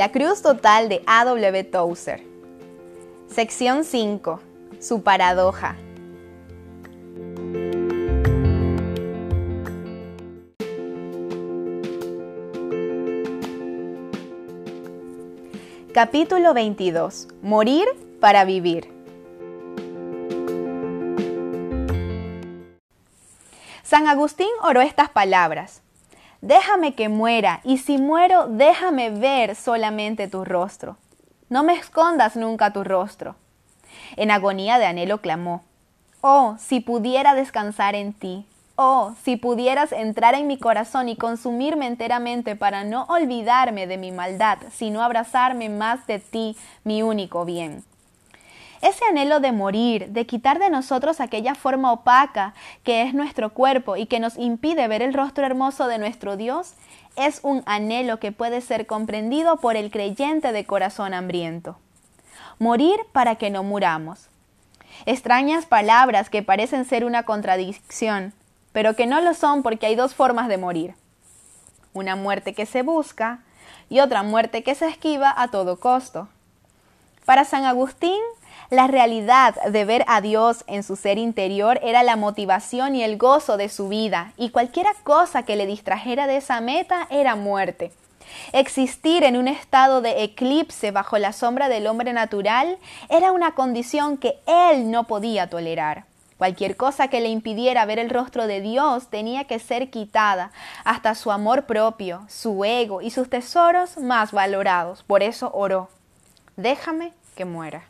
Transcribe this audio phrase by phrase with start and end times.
[0.00, 1.62] La cruz total de A.W.
[1.64, 2.22] Tozer.
[3.28, 4.40] Sección 5.
[4.80, 5.76] Su paradoja.
[15.92, 17.28] Capítulo 22.
[17.42, 17.84] Morir
[18.20, 18.88] para vivir.
[23.82, 25.79] San Agustín oró estas palabras.
[26.42, 30.96] Déjame que muera, y si muero, déjame ver solamente tu rostro.
[31.50, 33.36] No me escondas nunca tu rostro.
[34.16, 35.62] En agonía de anhelo clamó.
[36.22, 38.46] Oh, si pudiera descansar en ti.
[38.76, 44.10] Oh, si pudieras entrar en mi corazón y consumirme enteramente para no olvidarme de mi
[44.10, 47.84] maldad, sino abrazarme más de ti, mi único bien.
[48.82, 53.96] Ese anhelo de morir, de quitar de nosotros aquella forma opaca que es nuestro cuerpo
[53.96, 56.74] y que nos impide ver el rostro hermoso de nuestro Dios,
[57.16, 61.76] es un anhelo que puede ser comprendido por el creyente de corazón hambriento.
[62.58, 64.28] Morir para que no muramos.
[65.04, 68.32] Extrañas palabras que parecen ser una contradicción,
[68.72, 70.94] pero que no lo son porque hay dos formas de morir.
[71.92, 73.40] Una muerte que se busca
[73.90, 76.28] y otra muerte que se esquiva a todo costo.
[77.26, 78.20] Para San Agustín,
[78.68, 83.16] la realidad de ver a Dios en su ser interior era la motivación y el
[83.16, 87.92] gozo de su vida, y cualquier cosa que le distrajera de esa meta era muerte.
[88.52, 94.16] Existir en un estado de eclipse bajo la sombra del hombre natural era una condición
[94.16, 96.04] que él no podía tolerar.
[96.38, 100.52] Cualquier cosa que le impidiera ver el rostro de Dios tenía que ser quitada,
[100.84, 105.02] hasta su amor propio, su ego y sus tesoros más valorados.
[105.02, 105.90] Por eso oró,
[106.56, 107.84] déjame que muera.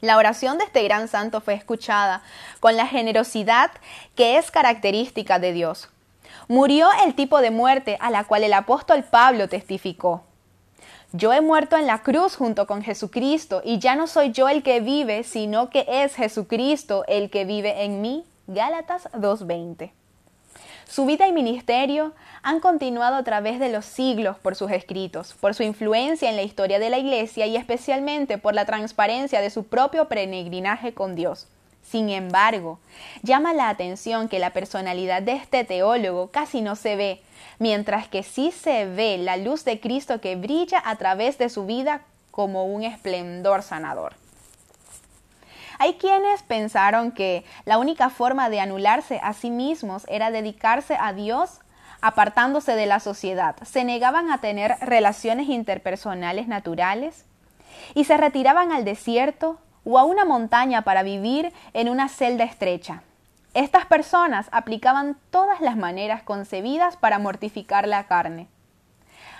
[0.00, 2.22] La oración de este gran santo fue escuchada
[2.60, 3.70] con la generosidad
[4.14, 5.88] que es característica de Dios.
[6.46, 10.22] Murió el tipo de muerte a la cual el apóstol Pablo testificó.
[11.12, 14.62] Yo he muerto en la cruz junto con Jesucristo y ya no soy yo el
[14.62, 18.24] que vive, sino que es Jesucristo el que vive en mí.
[18.46, 19.90] Gálatas 2.20.
[20.88, 25.54] Su vida y ministerio han continuado a través de los siglos por sus escritos, por
[25.54, 29.64] su influencia en la historia de la Iglesia y especialmente por la transparencia de su
[29.64, 31.46] propio peregrinaje con Dios.
[31.82, 32.78] Sin embargo,
[33.22, 37.20] llama la atención que la personalidad de este teólogo casi no se ve,
[37.58, 41.66] mientras que sí se ve la luz de Cristo que brilla a través de su
[41.66, 42.00] vida
[42.30, 44.14] como un esplendor sanador.
[45.78, 51.12] Hay quienes pensaron que la única forma de anularse a sí mismos era dedicarse a
[51.12, 51.60] Dios
[52.00, 53.56] apartándose de la sociedad.
[53.62, 57.24] Se negaban a tener relaciones interpersonales naturales
[57.94, 63.02] y se retiraban al desierto o a una montaña para vivir en una celda estrecha.
[63.54, 68.48] Estas personas aplicaban todas las maneras concebidas para mortificar la carne.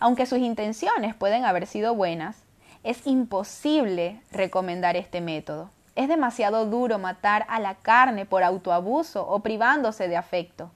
[0.00, 2.36] Aunque sus intenciones pueden haber sido buenas,
[2.82, 5.70] es imposible recomendar este método.
[5.96, 10.70] Es demasiado duro matar a la carne por autoabuso o privándose de afecto.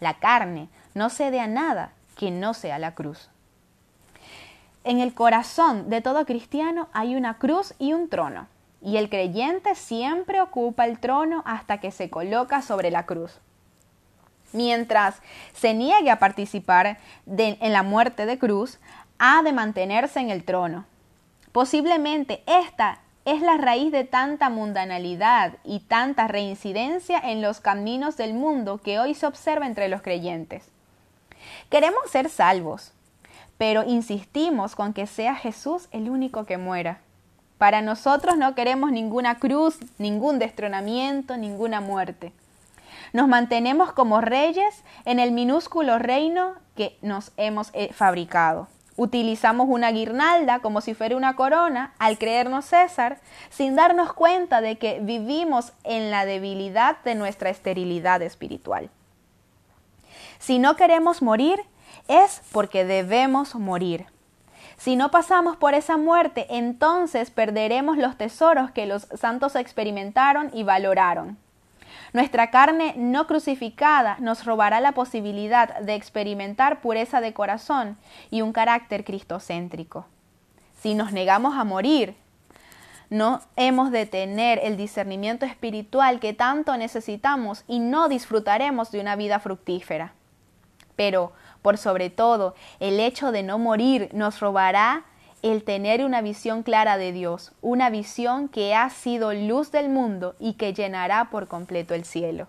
[0.00, 3.28] La carne no cede a nada que no sea la cruz.
[4.82, 8.46] En el corazón de todo cristiano hay una cruz y un trono,
[8.80, 13.40] y el creyente siempre ocupa el trono hasta que se coloca sobre la cruz.
[14.52, 15.20] Mientras
[15.52, 18.80] se niegue a participar en la muerte de cruz,
[19.18, 20.86] ha de mantenerse en el trono.
[21.52, 28.34] Posiblemente esta es la raíz de tanta mundanalidad y tanta reincidencia en los caminos del
[28.34, 30.64] mundo que hoy se observa entre los creyentes.
[31.68, 32.92] Queremos ser salvos,
[33.58, 37.00] pero insistimos con que sea Jesús el único que muera.
[37.58, 42.32] Para nosotros no queremos ninguna cruz, ningún destronamiento, ninguna muerte.
[43.12, 48.68] Nos mantenemos como reyes en el minúsculo reino que nos hemos eh, fabricado.
[49.00, 53.18] Utilizamos una guirnalda como si fuera una corona al creernos César,
[53.48, 58.90] sin darnos cuenta de que vivimos en la debilidad de nuestra esterilidad espiritual.
[60.38, 61.62] Si no queremos morir,
[62.08, 64.04] es porque debemos morir.
[64.76, 70.62] Si no pasamos por esa muerte, entonces perderemos los tesoros que los santos experimentaron y
[70.62, 71.38] valoraron.
[72.12, 77.96] Nuestra carne no crucificada nos robará la posibilidad de experimentar pureza de corazón
[78.30, 80.06] y un carácter cristocéntrico.
[80.80, 82.16] Si nos negamos a morir,
[83.10, 89.16] no hemos de tener el discernimiento espiritual que tanto necesitamos y no disfrutaremos de una
[89.16, 90.14] vida fructífera.
[90.94, 95.04] Pero, por sobre todo, el hecho de no morir nos robará
[95.42, 100.34] el tener una visión clara de Dios, una visión que ha sido luz del mundo
[100.38, 102.48] y que llenará por completo el cielo.